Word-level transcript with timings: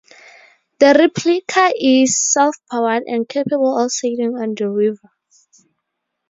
The 0.79 0.95
replica 0.97 1.71
is 1.79 2.17
self-powered 2.19 3.03
and 3.05 3.29
capable 3.29 3.77
of 3.77 3.91
sailing 3.91 4.35
on 4.35 4.55
the 4.55 4.67
river. 4.67 5.11